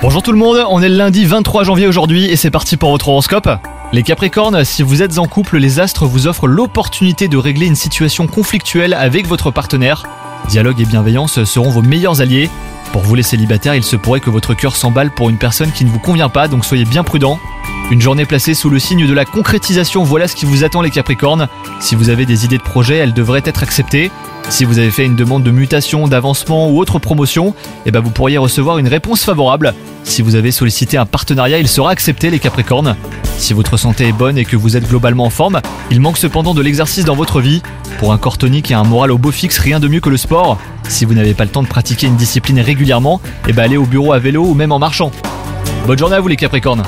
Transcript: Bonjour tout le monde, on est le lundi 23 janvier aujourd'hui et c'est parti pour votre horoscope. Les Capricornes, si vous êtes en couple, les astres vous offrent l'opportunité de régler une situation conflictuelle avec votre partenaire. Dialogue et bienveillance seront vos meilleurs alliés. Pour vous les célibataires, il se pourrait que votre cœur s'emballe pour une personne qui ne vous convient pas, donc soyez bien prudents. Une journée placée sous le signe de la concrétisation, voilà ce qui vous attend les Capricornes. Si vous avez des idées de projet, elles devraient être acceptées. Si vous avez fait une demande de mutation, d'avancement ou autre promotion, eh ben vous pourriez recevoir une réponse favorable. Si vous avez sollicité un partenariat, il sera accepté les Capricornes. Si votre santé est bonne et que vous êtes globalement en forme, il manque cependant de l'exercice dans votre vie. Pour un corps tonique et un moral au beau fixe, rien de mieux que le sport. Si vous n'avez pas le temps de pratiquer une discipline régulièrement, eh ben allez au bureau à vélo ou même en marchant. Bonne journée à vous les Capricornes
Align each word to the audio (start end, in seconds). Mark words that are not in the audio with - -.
Bonjour 0.00 0.22
tout 0.22 0.32
le 0.32 0.38
monde, 0.38 0.64
on 0.70 0.80
est 0.80 0.88
le 0.88 0.96
lundi 0.96 1.26
23 1.26 1.64
janvier 1.64 1.86
aujourd'hui 1.86 2.24
et 2.24 2.36
c'est 2.36 2.50
parti 2.50 2.78
pour 2.78 2.90
votre 2.90 3.08
horoscope. 3.08 3.50
Les 3.92 4.02
Capricornes, 4.02 4.64
si 4.64 4.82
vous 4.82 5.02
êtes 5.02 5.18
en 5.18 5.26
couple, 5.26 5.58
les 5.58 5.80
astres 5.80 6.06
vous 6.06 6.26
offrent 6.26 6.46
l'opportunité 6.46 7.28
de 7.28 7.36
régler 7.36 7.66
une 7.66 7.76
situation 7.76 8.26
conflictuelle 8.26 8.94
avec 8.94 9.26
votre 9.26 9.50
partenaire. 9.50 10.04
Dialogue 10.48 10.80
et 10.80 10.86
bienveillance 10.86 11.44
seront 11.44 11.68
vos 11.68 11.82
meilleurs 11.82 12.22
alliés. 12.22 12.48
Pour 12.92 13.02
vous 13.02 13.14
les 13.14 13.22
célibataires, 13.22 13.74
il 13.74 13.84
se 13.84 13.96
pourrait 13.96 14.20
que 14.20 14.30
votre 14.30 14.54
cœur 14.54 14.74
s'emballe 14.74 15.10
pour 15.10 15.28
une 15.28 15.36
personne 15.36 15.72
qui 15.72 15.84
ne 15.84 15.90
vous 15.90 15.98
convient 15.98 16.30
pas, 16.30 16.48
donc 16.48 16.64
soyez 16.64 16.86
bien 16.86 17.04
prudents. 17.04 17.38
Une 17.90 18.00
journée 18.00 18.24
placée 18.24 18.54
sous 18.54 18.70
le 18.70 18.78
signe 18.78 19.06
de 19.06 19.12
la 19.12 19.26
concrétisation, 19.26 20.04
voilà 20.04 20.26
ce 20.26 20.34
qui 20.34 20.46
vous 20.46 20.64
attend 20.64 20.80
les 20.80 20.90
Capricornes. 20.90 21.48
Si 21.80 21.96
vous 21.96 22.08
avez 22.08 22.24
des 22.24 22.46
idées 22.46 22.56
de 22.56 22.62
projet, 22.62 22.96
elles 22.96 23.12
devraient 23.12 23.42
être 23.44 23.62
acceptées. 23.62 24.10
Si 24.50 24.64
vous 24.64 24.78
avez 24.78 24.90
fait 24.90 25.06
une 25.06 25.14
demande 25.14 25.44
de 25.44 25.52
mutation, 25.52 26.08
d'avancement 26.08 26.68
ou 26.68 26.80
autre 26.80 26.98
promotion, 26.98 27.54
eh 27.86 27.92
ben 27.92 28.00
vous 28.00 28.10
pourriez 28.10 28.36
recevoir 28.36 28.78
une 28.78 28.88
réponse 28.88 29.22
favorable. 29.22 29.72
Si 30.02 30.22
vous 30.22 30.34
avez 30.34 30.50
sollicité 30.50 30.96
un 30.98 31.06
partenariat, 31.06 31.60
il 31.60 31.68
sera 31.68 31.90
accepté 31.92 32.30
les 32.30 32.40
Capricornes. 32.40 32.96
Si 33.38 33.54
votre 33.54 33.76
santé 33.76 34.08
est 34.08 34.12
bonne 34.12 34.36
et 34.36 34.44
que 34.44 34.56
vous 34.56 34.76
êtes 34.76 34.88
globalement 34.88 35.24
en 35.24 35.30
forme, 35.30 35.60
il 35.90 36.00
manque 36.00 36.18
cependant 36.18 36.52
de 36.52 36.60
l'exercice 36.60 37.04
dans 37.04 37.14
votre 37.14 37.40
vie. 37.40 37.62
Pour 38.00 38.12
un 38.12 38.18
corps 38.18 38.38
tonique 38.38 38.72
et 38.72 38.74
un 38.74 38.82
moral 38.82 39.12
au 39.12 39.18
beau 39.18 39.30
fixe, 39.30 39.58
rien 39.58 39.78
de 39.78 39.86
mieux 39.86 40.00
que 40.00 40.10
le 40.10 40.16
sport. 40.16 40.58
Si 40.88 41.04
vous 41.04 41.14
n'avez 41.14 41.32
pas 41.32 41.44
le 41.44 41.50
temps 41.50 41.62
de 41.62 41.68
pratiquer 41.68 42.08
une 42.08 42.16
discipline 42.16 42.60
régulièrement, 42.60 43.20
eh 43.46 43.52
ben 43.52 43.62
allez 43.62 43.76
au 43.76 43.86
bureau 43.86 44.12
à 44.12 44.18
vélo 44.18 44.44
ou 44.44 44.54
même 44.54 44.72
en 44.72 44.80
marchant. 44.80 45.12
Bonne 45.86 45.98
journée 45.98 46.16
à 46.16 46.20
vous 46.20 46.28
les 46.28 46.36
Capricornes 46.36 46.82